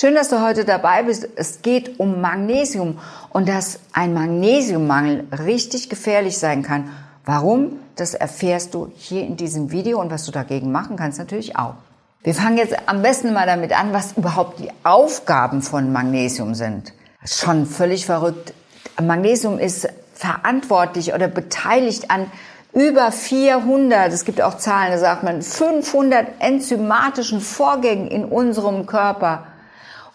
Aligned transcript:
Schön, 0.00 0.14
dass 0.14 0.30
du 0.30 0.40
heute 0.40 0.64
dabei 0.64 1.02
bist. 1.02 1.28
Es 1.36 1.60
geht 1.60 2.00
um 2.00 2.22
Magnesium 2.22 2.98
und 3.28 3.46
dass 3.46 3.80
ein 3.92 4.14
Magnesiummangel 4.14 5.26
richtig 5.44 5.90
gefährlich 5.90 6.38
sein 6.38 6.62
kann. 6.62 6.90
Warum? 7.26 7.72
Das 7.96 8.14
erfährst 8.14 8.72
du 8.72 8.90
hier 8.96 9.26
in 9.26 9.36
diesem 9.36 9.72
Video 9.72 10.00
und 10.00 10.10
was 10.10 10.24
du 10.24 10.32
dagegen 10.32 10.72
machen 10.72 10.96
kannst 10.96 11.18
natürlich 11.18 11.56
auch. 11.56 11.74
Wir 12.22 12.34
fangen 12.34 12.56
jetzt 12.56 12.74
am 12.86 13.02
besten 13.02 13.34
mal 13.34 13.44
damit 13.44 13.78
an, 13.78 13.92
was 13.92 14.12
überhaupt 14.12 14.58
die 14.60 14.70
Aufgaben 14.84 15.60
von 15.60 15.92
Magnesium 15.92 16.54
sind. 16.54 16.94
Schon 17.26 17.66
völlig 17.66 18.06
verrückt. 18.06 18.54
Magnesium 18.98 19.58
ist 19.58 19.86
verantwortlich 20.14 21.12
oder 21.12 21.28
beteiligt 21.28 22.10
an 22.10 22.32
über 22.72 23.12
400, 23.12 24.10
es 24.14 24.24
gibt 24.24 24.40
auch 24.40 24.56
Zahlen, 24.56 24.92
da 24.92 24.98
sagt 24.98 25.24
man 25.24 25.42
500 25.42 26.26
enzymatischen 26.38 27.42
Vorgängen 27.42 28.08
in 28.08 28.24
unserem 28.24 28.86
Körper. 28.86 29.44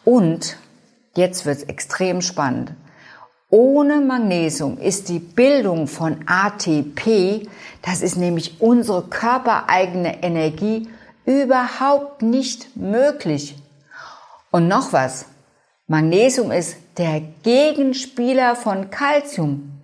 Und 0.05 0.57
jetzt 1.15 1.45
wird 1.45 1.57
es 1.57 1.63
extrem 1.63 2.21
spannend. 2.21 2.73
Ohne 3.49 4.01
Magnesium 4.01 4.77
ist 4.77 5.09
die 5.09 5.19
Bildung 5.19 5.87
von 5.87 6.17
ATP, 6.27 7.47
das 7.81 8.01
ist 8.01 8.15
nämlich 8.15 8.61
unsere 8.61 9.03
körpereigene 9.03 10.23
Energie, 10.23 10.87
überhaupt 11.25 12.21
nicht 12.21 12.75
möglich. 12.75 13.55
Und 14.51 14.67
noch 14.67 14.93
was. 14.93 15.25
Magnesium 15.87 16.51
ist 16.51 16.77
der 16.97 17.21
Gegenspieler 17.43 18.55
von 18.55 18.89
Calcium. 18.89 19.81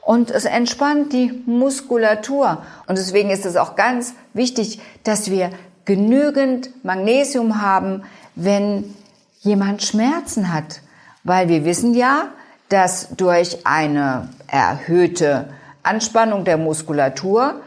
Und 0.00 0.30
es 0.30 0.44
entspannt 0.44 1.12
die 1.12 1.42
Muskulatur. 1.46 2.62
Und 2.86 2.98
deswegen 2.98 3.30
ist 3.30 3.46
es 3.46 3.56
auch 3.56 3.76
ganz 3.76 4.14
wichtig, 4.32 4.80
dass 5.04 5.30
wir 5.30 5.50
genügend 5.84 6.84
Magnesium 6.84 7.62
haben, 7.62 8.02
wenn 8.34 8.94
jemand 9.42 9.82
Schmerzen 9.82 10.52
hat. 10.52 10.80
Weil 11.24 11.48
wir 11.48 11.64
wissen 11.64 11.94
ja, 11.94 12.28
dass 12.68 13.08
durch 13.16 13.66
eine 13.66 14.28
erhöhte 14.46 15.48
Anspannung 15.82 16.44
der 16.44 16.56
Muskulatur 16.56 17.60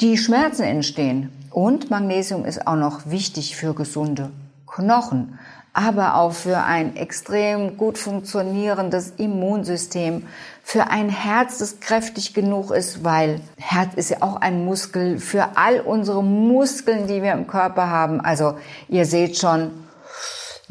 die 0.00 0.18
Schmerzen 0.18 0.64
entstehen. 0.64 1.32
Und 1.50 1.90
Magnesium 1.90 2.44
ist 2.44 2.66
auch 2.66 2.76
noch 2.76 3.06
wichtig 3.06 3.56
für 3.56 3.74
gesunde 3.74 4.30
Knochen, 4.66 5.38
aber 5.74 6.16
auch 6.16 6.32
für 6.32 6.58
ein 6.58 6.96
extrem 6.96 7.76
gut 7.76 7.98
funktionierendes 7.98 9.12
Immunsystem, 9.16 10.26
für 10.62 10.88
ein 10.88 11.08
Herz, 11.08 11.58
das 11.58 11.80
kräftig 11.80 12.34
genug 12.34 12.70
ist, 12.70 13.04
weil 13.04 13.40
Herz 13.58 13.94
ist 13.96 14.10
ja 14.10 14.18
auch 14.20 14.36
ein 14.36 14.64
Muskel, 14.64 15.18
für 15.18 15.56
all 15.56 15.80
unsere 15.80 16.22
Muskeln, 16.22 17.06
die 17.06 17.22
wir 17.22 17.32
im 17.32 17.46
Körper 17.46 17.88
haben. 17.88 18.20
Also 18.20 18.54
ihr 18.88 19.04
seht 19.04 19.38
schon, 19.38 19.70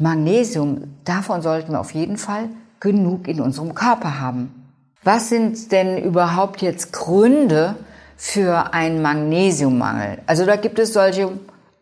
Magnesium, 0.02 0.98
davon 1.04 1.42
sollten 1.42 1.72
wir 1.72 1.80
auf 1.80 1.92
jeden 1.92 2.16
Fall 2.16 2.48
genug 2.80 3.28
in 3.28 3.40
unserem 3.40 3.74
Körper 3.74 4.20
haben. 4.20 4.62
Was 5.04 5.28
sind 5.28 5.72
denn 5.72 5.98
überhaupt 5.98 6.62
jetzt 6.62 6.92
Gründe 6.92 7.76
für 8.16 8.72
einen 8.72 9.02
Magnesiummangel? 9.02 10.18
Also 10.26 10.44
da 10.46 10.56
gibt 10.56 10.78
es 10.78 10.92
solche 10.92 11.30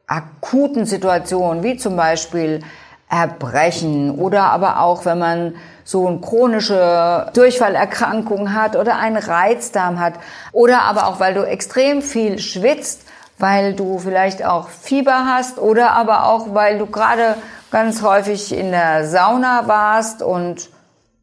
akuten 0.06 0.86
Situationen, 0.86 1.62
wie 1.62 1.76
zum 1.76 1.96
Beispiel 1.96 2.60
Erbrechen 3.08 4.12
oder 4.12 4.44
aber 4.44 4.80
auch, 4.80 5.04
wenn 5.04 5.18
man 5.18 5.54
so 5.84 6.06
eine 6.06 6.20
chronische 6.20 7.26
Durchfallerkrankung 7.34 8.54
hat 8.54 8.76
oder 8.76 8.98
einen 8.98 9.16
Reizdarm 9.16 9.98
hat 9.98 10.14
oder 10.52 10.82
aber 10.82 11.08
auch, 11.08 11.18
weil 11.18 11.34
du 11.34 11.42
extrem 11.42 12.02
viel 12.02 12.38
schwitzt, 12.38 13.02
weil 13.38 13.74
du 13.74 13.98
vielleicht 13.98 14.44
auch 14.44 14.68
Fieber 14.68 15.26
hast 15.26 15.58
oder 15.58 15.92
aber 15.92 16.26
auch, 16.26 16.54
weil 16.54 16.78
du 16.78 16.86
gerade 16.86 17.36
ganz 17.70 18.02
häufig 18.02 18.56
in 18.56 18.70
der 18.70 19.06
Sauna 19.06 19.66
warst 19.66 20.22
und 20.22 20.70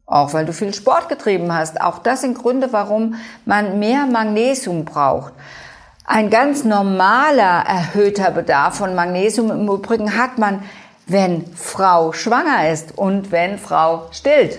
auch 0.06 0.32
weil 0.32 0.46
du 0.46 0.52
viel 0.52 0.72
Sport 0.72 1.08
getrieben 1.08 1.54
hast. 1.54 1.80
Auch 1.80 1.98
das 1.98 2.22
sind 2.22 2.38
Gründe, 2.38 2.72
warum 2.72 3.16
man 3.44 3.78
mehr 3.78 4.06
Magnesium 4.06 4.84
braucht. 4.84 5.34
Ein 6.06 6.30
ganz 6.30 6.64
normaler 6.64 7.64
erhöhter 7.66 8.30
Bedarf 8.30 8.76
von 8.76 8.94
Magnesium 8.94 9.50
im 9.50 9.68
Übrigen 9.68 10.16
hat 10.16 10.38
man, 10.38 10.62
wenn 11.06 11.44
Frau 11.54 12.12
schwanger 12.12 12.70
ist 12.70 12.96
und 12.96 13.30
wenn 13.30 13.58
Frau 13.58 14.06
stillt. 14.10 14.58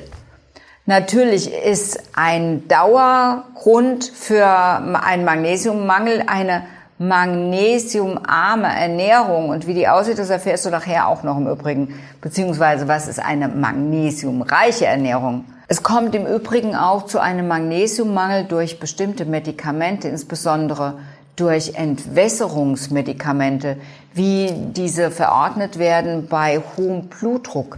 Natürlich 0.85 1.51
ist 1.51 2.03
ein 2.13 2.67
Dauergrund 2.67 4.05
für 4.05 4.47
einen 4.47 5.25
Magnesiummangel 5.25 6.23
eine 6.27 6.63
magnesiumarme 6.99 8.67
Ernährung. 8.67 9.49
Und 9.49 9.65
wie 9.65 9.73
die 9.73 9.87
aussieht, 9.87 10.19
das 10.19 10.29
erfährst 10.29 10.65
du 10.65 10.69
nachher 10.69 11.07
auch 11.07 11.23
noch 11.23 11.37
im 11.37 11.47
Übrigen. 11.47 11.99
Beziehungsweise, 12.21 12.87
was 12.87 13.07
ist 13.07 13.19
eine 13.19 13.47
magnesiumreiche 13.47 14.85
Ernährung? 14.85 15.45
Es 15.67 15.81
kommt 15.81 16.13
im 16.13 16.27
Übrigen 16.27 16.75
auch 16.75 17.05
zu 17.05 17.19
einem 17.19 17.47
Magnesiummangel 17.47 18.45
durch 18.45 18.79
bestimmte 18.79 19.25
Medikamente, 19.25 20.07
insbesondere 20.07 20.99
durch 21.35 21.75
Entwässerungsmedikamente, 21.75 23.77
wie 24.13 24.51
diese 24.51 25.09
verordnet 25.09 25.79
werden 25.79 26.27
bei 26.27 26.61
hohem 26.75 27.07
Blutdruck. 27.07 27.77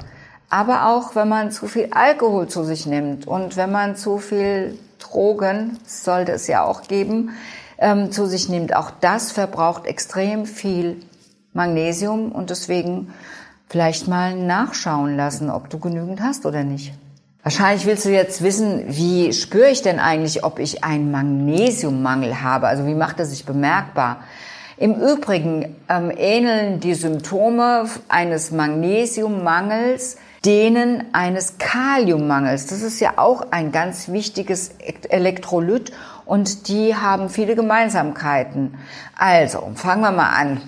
Aber 0.49 0.87
auch, 0.87 1.15
wenn 1.15 1.29
man 1.29 1.51
zu 1.51 1.67
viel 1.67 1.89
Alkohol 1.91 2.47
zu 2.47 2.63
sich 2.63 2.85
nimmt 2.85 3.27
und 3.27 3.55
wenn 3.55 3.71
man 3.71 3.95
zu 3.95 4.17
viel 4.17 4.77
Drogen, 4.99 5.77
sollte 5.85 6.31
es 6.31 6.47
ja 6.47 6.63
auch 6.63 6.83
geben, 6.83 7.31
ähm, 7.81 8.11
zu 8.11 8.25
sich 8.27 8.47
nimmt. 8.47 8.75
Auch 8.75 8.91
das 9.01 9.33
verbraucht 9.33 9.85
extrem 9.85 10.45
viel 10.45 11.01
Magnesium 11.53 12.31
und 12.31 12.49
deswegen 12.49 13.13
vielleicht 13.67 14.07
mal 14.07 14.35
nachschauen 14.35 15.17
lassen, 15.17 15.49
ob 15.49 15.69
du 15.69 15.79
genügend 15.79 16.21
hast 16.21 16.45
oder 16.45 16.63
nicht. 16.63 16.93
Wahrscheinlich 17.43 17.85
willst 17.85 18.05
du 18.05 18.09
jetzt 18.09 18.43
wissen, 18.43 18.83
wie 18.87 19.33
spüre 19.33 19.69
ich 19.69 19.81
denn 19.81 19.99
eigentlich, 19.99 20.43
ob 20.43 20.59
ich 20.59 20.83
einen 20.83 21.11
Magnesiummangel 21.11 22.41
habe? 22.41 22.67
Also 22.67 22.85
wie 22.85 22.93
macht 22.93 23.19
er 23.19 23.25
sich 23.25 23.45
bemerkbar? 23.45 24.21
Im 24.77 24.95
Übrigen 24.95 25.75
ähm, 25.89 26.11
ähneln 26.15 26.79
die 26.79 26.93
Symptome 26.93 27.85
eines 28.07 28.51
Magnesiummangels 28.51 30.17
denen 30.45 31.13
eines 31.13 31.57
Kaliummangels. 31.59 32.65
Das 32.65 32.81
ist 32.81 32.99
ja 32.99 33.13
auch 33.17 33.51
ein 33.51 33.71
ganz 33.71 34.09
wichtiges 34.09 34.71
Elektrolyt 35.09 35.91
und 36.25 36.67
die 36.67 36.95
haben 36.95 37.29
viele 37.29 37.55
Gemeinsamkeiten. 37.55 38.75
Also, 39.17 39.71
fangen 39.75 40.01
wir 40.01 40.11
mal 40.11 40.29
an 40.29 40.61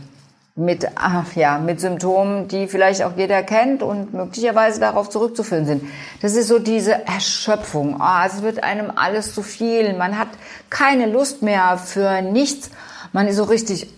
mit, 0.55 0.87
ach, 0.95 1.33
ja, 1.35 1.57
mit 1.57 1.79
Symptomen, 1.79 2.47
die 2.47 2.67
vielleicht 2.67 3.01
auch 3.03 3.17
jeder 3.17 3.41
kennt 3.41 3.81
und 3.81 4.13
möglicherweise 4.13 4.79
darauf 4.79 5.09
zurückzuführen 5.09 5.65
sind. 5.65 5.83
Das 6.21 6.35
ist 6.35 6.47
so 6.47 6.59
diese 6.59 7.07
Erschöpfung. 7.07 7.99
Oh, 7.99 8.25
es 8.25 8.43
wird 8.43 8.63
einem 8.63 8.91
alles 8.95 9.33
zu 9.33 9.41
viel. 9.41 9.95
Man 9.97 10.19
hat 10.19 10.27
keine 10.69 11.07
Lust 11.07 11.41
mehr 11.41 11.79
für 11.79 12.21
nichts. 12.21 12.69
Man 13.13 13.27
ist 13.27 13.37
so 13.37 13.45
richtig 13.45 13.89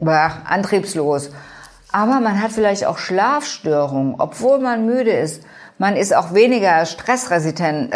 bah, 0.00 0.42
antriebslos. 0.44 1.30
Aber 1.92 2.20
man 2.20 2.42
hat 2.42 2.52
vielleicht 2.52 2.84
auch 2.84 2.98
Schlafstörungen, 2.98 4.16
obwohl 4.18 4.58
man 4.58 4.84
müde 4.84 5.12
ist. 5.12 5.42
Man 5.78 5.96
ist 5.96 6.14
auch 6.14 6.34
weniger 6.34 6.84
stressresistent. 6.84 7.94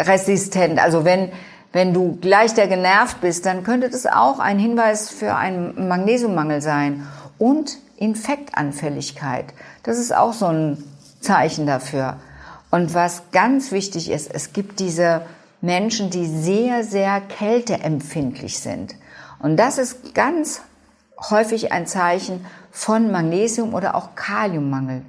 Also 0.79 1.05
wenn, 1.05 1.31
wenn 1.77 1.93
du 1.93 2.17
leichter 2.23 2.65
genervt 2.65 3.21
bist, 3.21 3.45
dann 3.45 3.63
könnte 3.63 3.87
das 3.87 4.07
auch 4.07 4.39
ein 4.39 4.57
Hinweis 4.57 5.11
für 5.11 5.35
einen 5.35 5.87
Magnesiummangel 5.87 6.59
sein. 6.59 7.05
Und 7.37 7.77
Infektanfälligkeit. 7.97 9.45
Das 9.83 9.99
ist 9.99 10.15
auch 10.15 10.33
so 10.33 10.47
ein 10.47 10.83
Zeichen 11.21 11.67
dafür. 11.67 12.17
Und 12.71 12.95
was 12.95 13.29
ganz 13.31 13.71
wichtig 13.71 14.09
ist, 14.09 14.33
es 14.33 14.53
gibt 14.53 14.79
diese 14.79 15.21
Menschen, 15.61 16.09
die 16.09 16.25
sehr, 16.25 16.83
sehr 16.83 17.21
kälteempfindlich 17.21 18.57
sind. 18.59 18.95
Und 19.37 19.57
das 19.57 19.77
ist 19.77 20.15
ganz 20.15 20.61
häufig 21.29 21.71
ein 21.71 21.85
Zeichen 21.85 22.43
von 22.71 23.11
Magnesium 23.11 23.75
oder 23.75 23.93
auch 23.93 24.15
Kaliummangel. 24.15 25.03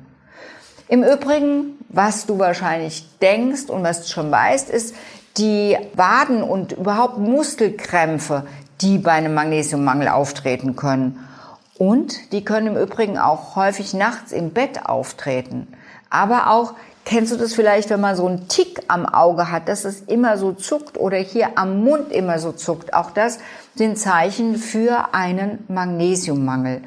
Im 0.88 1.02
Übrigen, 1.02 1.78
was 1.88 2.26
du 2.26 2.38
wahrscheinlich 2.38 3.08
denkst 3.22 3.70
und 3.70 3.84
was 3.84 4.02
du 4.02 4.08
schon 4.08 4.30
weißt, 4.30 4.68
ist, 4.68 4.94
die 5.38 5.76
Waden 5.94 6.42
und 6.42 6.72
überhaupt 6.72 7.18
Muskelkrämpfe, 7.18 8.46
die 8.80 8.98
bei 8.98 9.12
einem 9.12 9.34
Magnesiummangel 9.34 10.08
auftreten 10.08 10.76
können. 10.76 11.24
Und 11.78 12.32
die 12.32 12.44
können 12.44 12.68
im 12.68 12.76
Übrigen 12.76 13.18
auch 13.18 13.54
häufig 13.56 13.94
nachts 13.94 14.32
im 14.32 14.50
Bett 14.50 14.86
auftreten. 14.86 15.68
Aber 16.10 16.50
auch, 16.50 16.74
kennst 17.04 17.32
du 17.32 17.36
das 17.36 17.54
vielleicht, 17.54 17.90
wenn 17.90 18.00
man 18.00 18.16
so 18.16 18.26
einen 18.26 18.48
Tick 18.48 18.82
am 18.88 19.06
Auge 19.06 19.50
hat, 19.50 19.68
dass 19.68 19.84
es 19.84 20.00
immer 20.02 20.36
so 20.38 20.52
zuckt 20.52 20.98
oder 20.98 21.18
hier 21.18 21.56
am 21.56 21.84
Mund 21.84 22.10
immer 22.10 22.38
so 22.38 22.52
zuckt. 22.52 22.94
Auch 22.94 23.10
das 23.10 23.38
sind 23.76 23.98
Zeichen 23.98 24.56
für 24.56 25.14
einen 25.14 25.64
Magnesiummangel. 25.68 26.82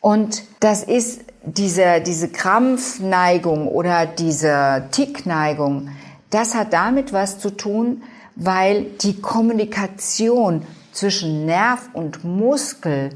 Und 0.00 0.42
das 0.60 0.82
ist 0.84 1.22
diese, 1.44 2.00
diese 2.00 2.28
Krampfneigung 2.28 3.68
oder 3.68 4.06
diese 4.06 4.84
Tickneigung, 4.90 5.90
das 6.32 6.54
hat 6.54 6.72
damit 6.72 7.12
was 7.12 7.38
zu 7.38 7.50
tun, 7.50 8.02
weil 8.34 8.84
die 9.02 9.20
Kommunikation 9.20 10.66
zwischen 10.92 11.46
Nerv 11.46 11.90
und 11.92 12.24
Muskel 12.24 13.10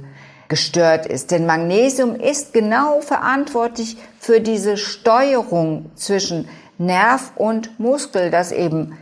gestört 0.48 1.06
ist. 1.06 1.30
Denn 1.30 1.46
Magnesium 1.46 2.14
ist 2.14 2.52
genau 2.52 3.00
verantwortlich 3.00 3.96
für 4.20 4.40
diese 4.40 4.76
Steuerung 4.76 5.90
zwischen 5.96 6.48
Nerv 6.78 7.32
und 7.36 7.80
Muskel, 7.80 8.30
dass 8.30 8.52
eben 8.52 8.96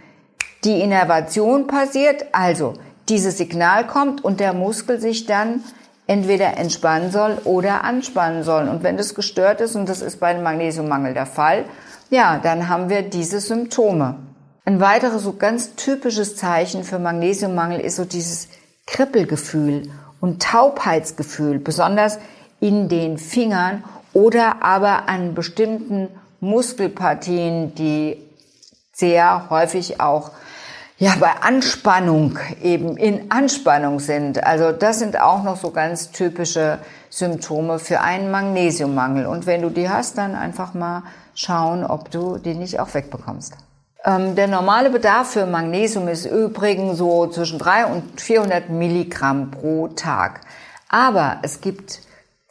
die 0.65 0.81
Innervation 0.81 1.67
passiert, 1.67 2.27
also 2.33 2.75
dieses 3.09 3.37
Signal 3.37 3.87
kommt 3.87 4.25
und 4.25 4.41
der 4.41 4.55
Muskel 4.55 5.01
sich 5.01 5.27
dann 5.27 5.63
entweder 6.07 6.57
entspannen 6.57 7.11
soll 7.11 7.39
oder 7.45 7.85
anspannen 7.85 8.43
soll. 8.43 8.69
Und 8.69 8.83
wenn 8.83 8.97
das 8.97 9.15
gestört 9.15 9.61
ist, 9.61 9.75
und 9.75 9.89
das 9.89 10.03
ist 10.03 10.21
bei 10.21 10.29
einem 10.29 10.43
Magnesiummangel 10.43 11.15
der 11.15 11.27
Fall, 11.27 11.65
ja, 12.11 12.39
dann 12.39 12.69
haben 12.69 12.89
wir 12.89 13.03
diese 13.03 13.41
Symptome. 13.41 14.17
Ein 14.65 14.81
weiteres 14.81 15.23
so 15.23 15.35
ganz 15.35 15.75
typisches 15.75 16.37
Zeichen 16.37 16.85
für 16.85 16.99
Magnesiummangel 16.99 17.81
ist 17.81 17.97
so 17.97 18.05
dieses 18.05 18.49
Kribbelgefühl 18.87 19.91
und 20.21 20.43
Taubheitsgefühl, 20.43 21.59
besonders 21.59 22.19
in 22.61 22.89
den 22.89 23.19
Fingern 23.19 23.85
oder 24.13 24.63
aber 24.63 25.09
an 25.09 25.35
bestimmten 25.35 26.09
Muskelpartien, 26.41 27.75
die 27.75 28.17
sehr 28.93 29.51
häufig 29.51 30.01
auch 30.01 30.31
ja, 31.05 31.17
bei 31.21 31.33
Anspannung 31.43 32.39
eben 32.63 32.97
in 32.97 33.31
Anspannung 33.31 34.01
sind. 34.01 34.43
Also 34.43 34.73
das 34.73 35.01
sind 35.01 35.21
auch 35.21 35.43
noch 35.43 35.57
so 35.57 35.71
ganz 35.71 36.13
typische 36.13 36.79
Symptome 37.11 37.79
für 37.79 38.01
einen 38.01 38.31
Magnesiummangel. 38.31 39.27
Und 39.27 39.45
wenn 39.45 39.61
du 39.61 39.69
die 39.69 39.91
hast, 39.91 40.17
dann 40.17 40.35
einfach 40.35 40.73
mal 40.73 41.03
schauen, 41.35 41.85
ob 41.85 42.11
du 42.11 42.39
die 42.39 42.55
nicht 42.55 42.81
auch 42.81 42.95
wegbekommst. 42.95 43.53
Ähm, 44.03 44.35
der 44.35 44.49
normale 44.49 44.89
Bedarf 44.89 45.33
für 45.33 45.45
Magnesium 45.45 46.09
ist 46.09 46.25
übrigens 46.25 46.97
so 46.97 47.27
zwischen 47.27 47.59
3 47.59 47.85
und 47.85 48.19
400 48.19 48.71
Milligramm 48.71 49.51
pro 49.51 49.89
Tag. 49.89 50.41
Aber 50.89 51.37
es 51.43 51.61
gibt 51.61 52.01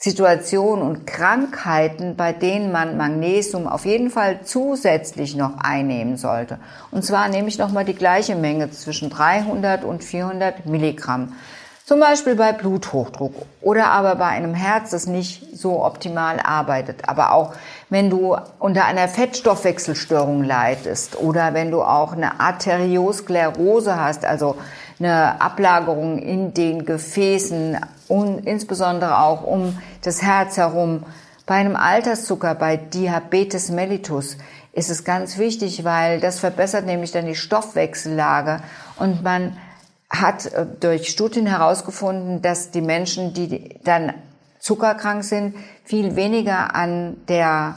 Situationen 0.04 0.84
und 0.84 1.08
Krankheiten, 1.08 2.18
bei 2.18 2.34
denen 2.34 2.74
man 2.74 2.98
Magnesium 2.98 3.70
auf 3.70 3.86
jeden 3.86 4.10
Fall 4.10 4.42
zusätzlich 4.44 5.38
noch 5.38 5.60
einnehmen 5.60 6.18
sollte. 6.18 6.60
Und 6.92 7.06
zwar 7.06 7.30
nehme 7.30 7.48
ich 7.48 7.58
nochmal 7.58 7.86
die 7.86 7.96
gleiche 7.96 8.36
Menge 8.36 8.70
zwischen 8.70 9.10
300 9.10 9.86
und 9.86 10.04
400 10.04 10.66
Milligramm. 10.66 11.32
Zum 11.86 12.02
Beispiel 12.02 12.36
bei 12.36 12.52
Bluthochdruck 12.52 13.34
oder 13.62 13.92
aber 13.92 14.16
bei 14.16 14.26
einem 14.26 14.54
Herz, 14.54 14.90
das 14.90 15.08
nicht 15.08 15.58
so 15.58 15.86
optimal 15.86 16.38
arbeitet. 16.42 17.08
Aber 17.08 17.32
auch 17.32 17.54
wenn 17.90 18.10
du 18.10 18.36
unter 18.60 18.84
einer 18.84 19.08
Fettstoffwechselstörung 19.08 20.44
leidest 20.44 21.18
oder 21.18 21.54
wenn 21.54 21.72
du 21.72 21.82
auch 21.82 22.12
eine 22.12 22.42
Arteriosklerose 22.42 23.98
hast, 23.98 24.26
also 24.26 24.58
eine 25.00 25.42
Ablagerung 25.42 26.20
in 26.20 26.54
den 26.54 26.86
Gefäßen 26.86 27.78
und 28.08 28.46
insbesondere 28.46 29.20
auch 29.20 29.44
um 29.44 29.78
das 30.02 30.22
Herz 30.22 30.58
herum. 30.58 31.04
Bei 31.46 31.56
einem 31.56 31.76
Alterszucker, 31.76 32.56
bei 32.56 32.78
Diabetes 32.78 33.70
mellitus, 33.70 34.38
ist 34.72 34.90
es 34.90 35.04
ganz 35.04 35.38
wichtig, 35.38 35.84
weil 35.84 36.20
das 36.20 36.40
verbessert 36.40 36.86
nämlich 36.86 37.12
dann 37.12 37.26
die 37.26 37.36
Stoffwechsellage 37.36 38.62
und 38.98 39.24
man 39.24 39.58
hat 40.10 40.46
äh, 40.48 40.66
durch 40.80 41.10
Studien 41.10 41.48
herausgefunden, 41.48 42.42
dass 42.42 42.72
die 42.72 42.82
Menschen, 42.82 43.34
die 43.34 43.80
dann 43.84 44.14
zuckerkrank 44.60 45.24
sind, 45.24 45.56
viel 45.84 46.16
weniger 46.16 46.76
an 46.76 47.18
der 47.28 47.76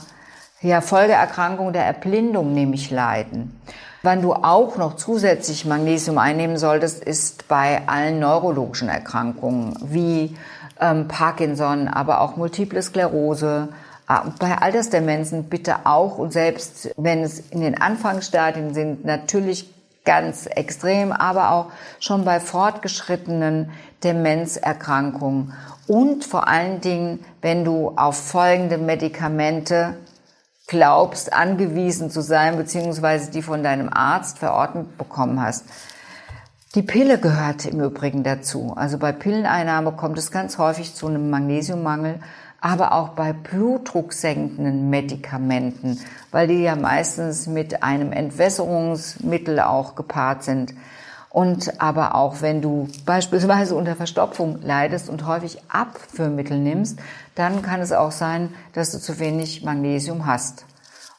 ja, 0.60 0.80
Folgeerkrankung 0.80 1.72
der 1.72 1.84
Erblindung 1.84 2.54
nämlich 2.54 2.90
leiden. 2.90 3.60
Wann 4.06 4.22
du 4.22 4.34
auch 4.34 4.76
noch 4.76 4.94
zusätzlich 4.94 5.64
Magnesium 5.64 6.18
einnehmen 6.18 6.58
solltest, 6.58 7.02
ist 7.02 7.48
bei 7.48 7.88
allen 7.88 8.20
neurologischen 8.20 8.88
Erkrankungen 8.88 9.76
wie 9.82 10.36
ähm, 10.80 11.08
Parkinson, 11.08 11.88
aber 11.88 12.20
auch 12.20 12.36
Multiple 12.36 12.80
Sklerose. 12.80 13.66
Äh, 14.08 14.14
bei 14.38 14.58
Altersdemenzen 14.58 15.48
bitte 15.48 15.86
auch 15.86 16.18
und 16.18 16.32
selbst 16.32 16.94
wenn 16.96 17.24
es 17.24 17.40
in 17.50 17.62
den 17.62 17.82
Anfangsstadien 17.82 18.74
sind, 18.74 19.04
natürlich 19.04 19.74
ganz 20.04 20.46
extrem, 20.46 21.10
aber 21.10 21.50
auch 21.50 21.66
schon 21.98 22.24
bei 22.24 22.38
fortgeschrittenen 22.38 23.72
Demenzerkrankungen. 24.04 25.52
Und 25.88 26.24
vor 26.24 26.46
allen 26.46 26.80
Dingen, 26.80 27.24
wenn 27.42 27.64
du 27.64 27.92
auf 27.96 28.16
folgende 28.16 28.78
Medikamente 28.78 29.96
glaubst, 30.66 31.32
angewiesen 31.32 32.10
zu 32.10 32.20
sein, 32.20 32.56
beziehungsweise 32.56 33.30
die 33.30 33.42
von 33.42 33.62
deinem 33.62 33.88
Arzt 33.92 34.38
verordnet 34.38 34.98
bekommen 34.98 35.40
hast. 35.40 35.64
Die 36.74 36.82
Pille 36.82 37.18
gehört 37.18 37.64
im 37.64 37.80
Übrigen 37.80 38.22
dazu. 38.22 38.74
Also 38.76 38.98
bei 38.98 39.12
Pilleneinnahme 39.12 39.92
kommt 39.92 40.18
es 40.18 40.30
ganz 40.30 40.58
häufig 40.58 40.94
zu 40.94 41.06
einem 41.06 41.30
Magnesiummangel, 41.30 42.20
aber 42.60 42.92
auch 42.92 43.10
bei 43.10 43.32
blutdrucksenkenden 43.32 44.90
Medikamenten, 44.90 46.00
weil 46.32 46.48
die 46.48 46.62
ja 46.62 46.74
meistens 46.74 47.46
mit 47.46 47.82
einem 47.82 48.12
Entwässerungsmittel 48.12 49.60
auch 49.60 49.94
gepaart 49.94 50.42
sind. 50.42 50.74
Und 51.36 51.82
aber 51.82 52.14
auch 52.14 52.40
wenn 52.40 52.62
du 52.62 52.88
beispielsweise 53.04 53.74
unter 53.74 53.94
Verstopfung 53.94 54.62
leidest 54.62 55.10
und 55.10 55.26
häufig 55.26 55.58
Abführmittel 55.68 56.58
nimmst, 56.58 56.98
dann 57.34 57.60
kann 57.60 57.82
es 57.82 57.92
auch 57.92 58.10
sein, 58.10 58.54
dass 58.72 58.92
du 58.92 58.98
zu 58.98 59.18
wenig 59.18 59.62
Magnesium 59.62 60.24
hast. 60.24 60.64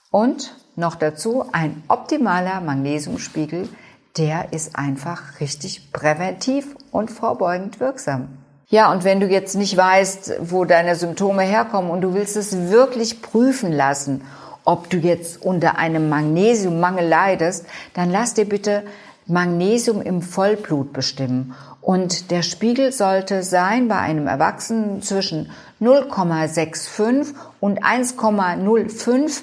Und 0.09 0.55
noch 0.75 0.95
dazu 0.95 1.45
ein 1.51 1.83
optimaler 1.87 2.61
Magnesiumspiegel, 2.61 3.69
der 4.17 4.53
ist 4.53 4.75
einfach 4.75 5.39
richtig 5.39 5.93
präventiv 5.93 6.75
und 6.91 7.11
vorbeugend 7.11 7.79
wirksam. 7.79 8.39
Ja, 8.69 8.91
und 8.91 9.03
wenn 9.03 9.19
du 9.19 9.27
jetzt 9.27 9.55
nicht 9.55 9.77
weißt, 9.77 10.37
wo 10.39 10.65
deine 10.65 10.95
Symptome 10.95 11.43
herkommen 11.43 11.91
und 11.91 12.01
du 12.01 12.15
willst 12.15 12.37
es 12.37 12.71
wirklich 12.71 13.21
prüfen 13.21 13.71
lassen, 13.71 14.23
ob 14.65 14.89
du 14.89 14.97
jetzt 14.97 15.43
unter 15.43 15.77
einem 15.77 16.09
Magnesiummangel 16.09 17.07
leidest, 17.07 17.67
dann 17.93 18.09
lass 18.09 18.33
dir 18.33 18.45
bitte 18.45 18.83
Magnesium 19.27 20.01
im 20.01 20.21
Vollblut 20.21 20.93
bestimmen. 20.93 21.53
Und 21.81 22.31
der 22.31 22.41
Spiegel 22.41 22.91
sollte 22.91 23.43
sein 23.43 23.87
bei 23.87 23.97
einem 23.97 24.27
Erwachsenen 24.27 25.01
zwischen 25.01 25.51
0,65 25.81 27.33
und 27.59 27.83
1,05 27.83 29.41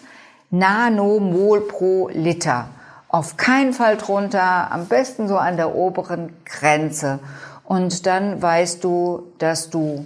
Nanomol 0.51 1.63
pro 1.63 2.09
Liter. 2.09 2.69
Auf 3.09 3.37
keinen 3.37 3.73
Fall 3.73 3.97
drunter, 3.97 4.73
am 4.73 4.87
besten 4.87 5.29
so 5.29 5.37
an 5.37 5.57
der 5.57 5.75
oberen 5.75 6.33
Grenze. 6.45 7.21
Und 7.65 8.07
dann 8.07 8.43
weißt 8.43 8.83
du, 8.85 9.33
dass 9.39 9.71
du 9.71 10.05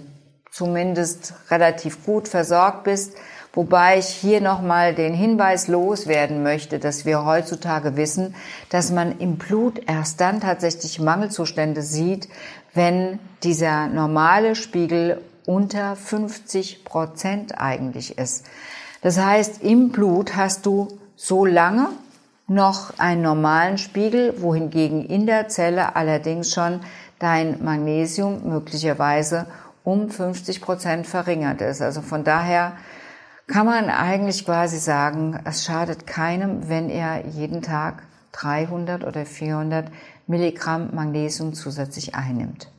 zumindest 0.51 1.33
relativ 1.49 2.05
gut 2.05 2.27
versorgt 2.27 2.83
bist. 2.83 3.15
Wobei 3.53 3.97
ich 3.97 4.07
hier 4.07 4.41
nochmal 4.41 4.93
den 4.93 5.13
Hinweis 5.13 5.67
loswerden 5.67 6.43
möchte, 6.43 6.77
dass 6.77 7.05
wir 7.05 7.25
heutzutage 7.25 7.95
wissen, 7.95 8.35
dass 8.69 8.91
man 8.91 9.17
im 9.19 9.37
Blut 9.37 9.81
erst 9.87 10.21
dann 10.21 10.39
tatsächlich 10.39 10.99
Mangelzustände 10.99 11.81
sieht, 11.81 12.29
wenn 12.75 13.19
dieser 13.43 13.87
normale 13.87 14.55
Spiegel 14.55 15.21
unter 15.47 15.95
50 15.95 16.85
Prozent 16.85 17.59
eigentlich 17.59 18.19
ist. 18.19 18.45
Das 19.01 19.19
heißt, 19.19 19.63
im 19.63 19.89
Blut 19.89 20.35
hast 20.35 20.67
du 20.67 20.99
so 21.15 21.43
lange 21.45 21.87
noch 22.47 22.99
einen 22.99 23.21
normalen 23.21 23.77
Spiegel, 23.77 24.41
wohingegen 24.41 25.05
in 25.05 25.25
der 25.25 25.47
Zelle 25.47 25.95
allerdings 25.95 26.53
schon 26.53 26.81
dein 27.17 27.63
Magnesium 27.63 28.47
möglicherweise 28.47 29.47
um 29.83 30.09
50 30.09 30.61
Prozent 30.61 31.07
verringert 31.07 31.61
ist. 31.61 31.81
Also 31.81 32.01
von 32.01 32.23
daher 32.23 32.73
kann 33.49 33.65
man 33.65 33.89
eigentlich 33.89 34.45
quasi 34.45 34.77
sagen, 34.77 35.39
es 35.43 35.65
schadet 35.65 36.05
keinem, 36.05 36.69
wenn 36.69 36.89
er 36.89 37.25
jeden 37.25 37.61
Tag 37.61 38.03
300 38.33 39.03
oder 39.03 39.25
400 39.25 39.87
Milligramm 40.27 40.93
Magnesium 40.93 41.53
zusätzlich 41.53 42.13
einnimmt. 42.13 42.69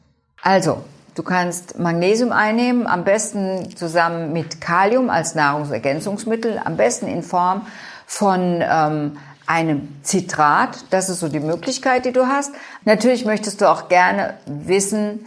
Also, 0.43 0.85
du 1.17 1.25
kannst 1.25 1.79
Magnesium 1.81 2.31
einnehmen, 2.31 2.87
am 2.87 3.03
besten 3.03 3.77
zusammen 3.77 4.33
mit 4.33 4.61
Kalium 4.61 5.11
als 5.11 5.35
Nahrungsergänzungsmittel, 5.35 6.61
am 6.65 6.77
besten 6.77 7.09
in 7.09 7.25
Form 7.25 7.67
von 8.07 8.63
ähm, 8.63 9.19
einem 9.47 9.89
Zitrat. 10.05 10.85
Das 10.91 11.09
ist 11.09 11.19
so 11.19 11.29
die 11.29 11.41
Möglichkeit, 11.41 12.05
die 12.05 12.13
du 12.13 12.29
hast. 12.29 12.53
Natürlich 12.85 13.25
möchtest 13.25 13.61
du 13.61 13.69
auch 13.69 13.89
gerne 13.89 14.35
wissen, 14.47 15.27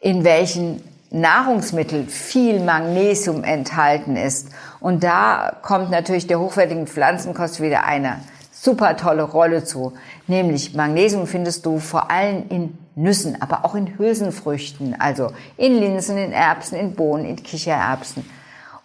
in 0.00 0.22
welchen 0.22 0.80
Nahrungsmittel 1.10 2.06
viel 2.06 2.60
Magnesium 2.60 3.44
enthalten 3.44 4.16
ist. 4.16 4.48
Und 4.80 5.04
da 5.04 5.56
kommt 5.62 5.90
natürlich 5.90 6.26
der 6.26 6.40
hochwertigen 6.40 6.86
Pflanzenkost 6.86 7.60
wieder 7.60 7.84
eine 7.84 8.20
super 8.52 8.96
tolle 8.96 9.22
Rolle 9.22 9.64
zu. 9.64 9.92
Nämlich 10.26 10.74
Magnesium 10.74 11.26
findest 11.26 11.66
du 11.66 11.78
vor 11.78 12.10
allem 12.10 12.48
in 12.48 12.78
Nüssen, 12.94 13.40
aber 13.40 13.64
auch 13.64 13.74
in 13.74 13.98
Hülsenfrüchten, 13.98 14.98
also 14.98 15.32
in 15.56 15.74
Linsen, 15.76 16.16
in 16.16 16.32
Erbsen, 16.32 16.78
in 16.78 16.94
Bohnen, 16.94 17.26
in 17.26 17.36
Kichererbsen. 17.36 18.28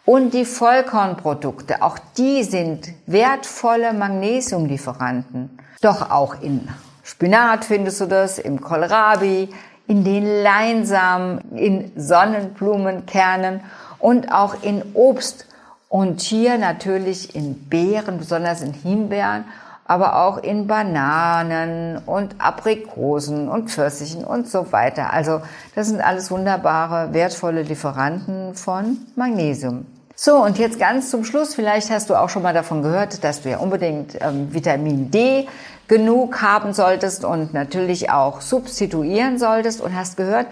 Und 0.06 0.34
die 0.34 0.46
Vollkornprodukte, 0.46 1.82
auch 1.82 1.98
die 2.18 2.44
sind 2.44 2.90
wertvolle 3.06 3.94
Magnesiumlieferanten. 3.94 5.58
Doch 5.82 6.12
auch 6.12 6.42
in 6.42 6.68
Spinat 7.04 7.66
findest 7.66 8.02
du 8.02 8.06
das, 8.06 8.38
im 8.38 8.62
Kohlrabi, 8.62 9.50
in 9.92 10.06
den 10.06 10.26
Leinsamen, 10.42 11.40
in 11.52 11.92
Sonnenblumenkernen 11.98 13.60
und 14.00 14.32
auch 14.32 14.64
in 14.64 14.82
Obst 14.94 15.48
und 15.90 16.22
hier 16.22 16.58
natürlich 16.58 17.36
in 17.36 17.68
Beeren, 17.68 18.18
besonders 18.18 18.62
in 18.62 18.72
Himbeeren, 18.72 19.44
aber 19.84 20.24
auch 20.24 20.38
in 20.38 20.66
Bananen 20.66 21.98
und 22.06 22.36
Aprikosen 22.40 23.50
und 23.50 23.70
Pfirsichen 23.70 24.24
und 24.24 24.48
so 24.48 24.72
weiter. 24.72 25.12
Also 25.12 25.42
das 25.76 25.88
sind 25.88 26.00
alles 26.00 26.32
wunderbare, 26.32 27.14
wertvolle 27.14 27.64
Lieferanten 27.64 28.56
von 28.56 28.96
Magnesium. 29.18 29.86
So, 30.24 30.36
und 30.36 30.60
jetzt 30.60 30.78
ganz 30.78 31.10
zum 31.10 31.26
Schluss, 31.26 31.56
vielleicht 31.56 31.90
hast 31.90 32.12
du 32.12 32.14
auch 32.14 32.30
schon 32.30 32.44
mal 32.44 32.54
davon 32.54 32.84
gehört, 32.84 33.24
dass 33.24 33.42
du 33.42 33.50
ja 33.50 33.58
unbedingt 33.58 34.22
ähm, 34.22 34.54
Vitamin 34.54 35.10
D 35.10 35.48
genug 35.88 36.44
haben 36.44 36.74
solltest 36.74 37.26
und 37.26 37.56
natürlich 37.56 38.12
auch 38.12 38.42
substituieren 38.42 39.40
solltest 39.40 39.82
und 39.82 39.96
hast 39.96 40.18
gehört, 40.18 40.46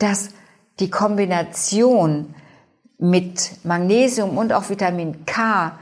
dass 0.00 0.30
die 0.80 0.90
Kombination 0.90 2.34
mit 2.98 3.64
Magnesium 3.64 4.36
und 4.36 4.52
auch 4.52 4.70
Vitamin 4.70 5.24
K 5.24 5.78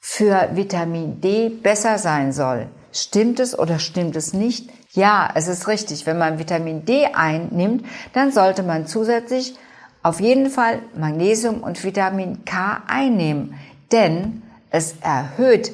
für 0.00 0.48
Vitamin 0.54 1.20
D 1.20 1.50
besser 1.50 1.96
sein 1.98 2.32
soll. 2.32 2.66
Stimmt 2.90 3.38
es 3.38 3.56
oder 3.56 3.78
stimmt 3.78 4.16
es 4.16 4.32
nicht? 4.32 4.68
Ja, 4.94 5.28
es 5.36 5.46
ist 5.46 5.68
richtig. 5.68 6.06
Wenn 6.06 6.18
man 6.18 6.40
Vitamin 6.40 6.84
D 6.84 7.06
einnimmt, 7.14 7.86
dann 8.14 8.32
sollte 8.32 8.64
man 8.64 8.88
zusätzlich 8.88 9.54
auf 10.02 10.20
jeden 10.20 10.50
Fall 10.50 10.80
Magnesium 10.96 11.62
und 11.62 11.82
Vitamin 11.82 12.44
K 12.44 12.82
einnehmen, 12.86 13.54
denn 13.92 14.42
es 14.70 14.94
erhöht 15.00 15.72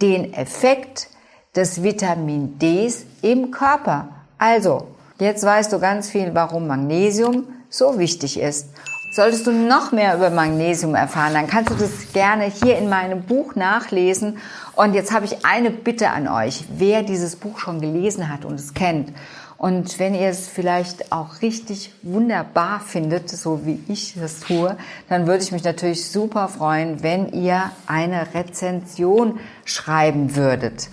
den 0.00 0.32
Effekt 0.34 1.08
des 1.54 1.82
Vitamin 1.82 2.58
Ds 2.58 3.06
im 3.22 3.50
Körper. 3.50 4.08
Also, 4.38 4.88
jetzt 5.18 5.44
weißt 5.44 5.72
du 5.72 5.78
ganz 5.78 6.10
viel, 6.10 6.34
warum 6.34 6.66
Magnesium 6.66 7.44
so 7.70 7.98
wichtig 7.98 8.38
ist. 8.38 8.68
Solltest 9.14 9.46
du 9.46 9.52
noch 9.52 9.92
mehr 9.92 10.14
über 10.14 10.28
Magnesium 10.28 10.94
erfahren, 10.94 11.32
dann 11.32 11.46
kannst 11.46 11.70
du 11.70 11.74
das 11.74 12.12
gerne 12.12 12.44
hier 12.44 12.76
in 12.76 12.90
meinem 12.90 13.22
Buch 13.22 13.54
nachlesen. 13.54 14.36
Und 14.74 14.92
jetzt 14.92 15.10
habe 15.10 15.24
ich 15.24 15.46
eine 15.46 15.70
Bitte 15.70 16.10
an 16.10 16.28
euch, 16.28 16.66
wer 16.76 17.02
dieses 17.02 17.36
Buch 17.36 17.58
schon 17.58 17.80
gelesen 17.80 18.28
hat 18.28 18.44
und 18.44 18.56
es 18.56 18.74
kennt. 18.74 19.14
Und 19.58 19.98
wenn 19.98 20.14
ihr 20.14 20.28
es 20.28 20.48
vielleicht 20.48 21.12
auch 21.12 21.40
richtig 21.40 21.92
wunderbar 22.02 22.80
findet, 22.80 23.30
so 23.30 23.64
wie 23.64 23.82
ich 23.88 24.14
das 24.20 24.40
tue, 24.40 24.76
dann 25.08 25.26
würde 25.26 25.42
ich 25.42 25.52
mich 25.52 25.64
natürlich 25.64 26.10
super 26.10 26.48
freuen, 26.48 27.02
wenn 27.02 27.32
ihr 27.32 27.70
eine 27.86 28.34
Rezension 28.34 29.40
schreiben 29.64 30.36
würdet. 30.36 30.88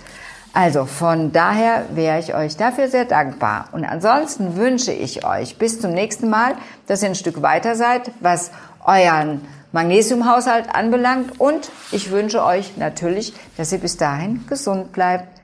Also 0.53 0.85
von 0.85 1.31
daher 1.31 1.87
wäre 1.95 2.19
ich 2.19 2.35
euch 2.35 2.55
dafür 2.55 2.87
sehr 2.87 3.05
dankbar. 3.05 3.69
Und 3.71 3.83
ansonsten 3.83 4.55
wünsche 4.55 4.93
ich 4.93 5.25
euch 5.25 5.57
bis 5.57 5.81
zum 5.81 5.93
nächsten 5.93 6.29
Mal, 6.29 6.53
dass 6.87 7.01
ihr 7.01 7.09
ein 7.09 7.15
Stück 7.15 7.41
weiter 7.41 7.75
seid, 7.75 8.11
was 8.19 8.51
euren 8.85 9.41
Magnesiumhaushalt 9.71 10.73
anbelangt. 10.73 11.39
Und 11.39 11.71
ich 11.91 12.11
wünsche 12.11 12.45
euch 12.45 12.77
natürlich, 12.77 13.33
dass 13.57 13.71
ihr 13.71 13.79
bis 13.79 13.97
dahin 13.97 14.45
gesund 14.47 14.91
bleibt. 14.93 15.41